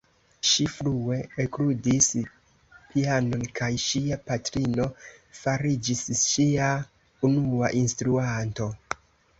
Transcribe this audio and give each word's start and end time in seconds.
Ŝi 0.51 0.63
frue 0.75 1.17
ekludis 1.43 2.07
pianon 2.93 3.45
kaj 3.59 3.69
ŝia 3.85 4.19
patrino 4.31 4.89
fariĝis 5.43 6.03
ŝia 6.33 6.73
unua 7.33 7.73
instruanto. 7.85 8.75